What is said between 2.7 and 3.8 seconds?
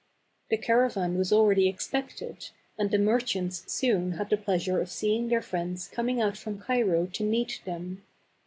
and the merchants